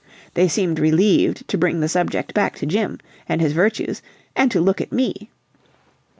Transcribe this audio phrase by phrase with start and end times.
[0.33, 2.97] They seemed relieved to bring the subject back to 'Jim'
[3.29, 4.01] and his virtues
[4.35, 5.29] and to look at me!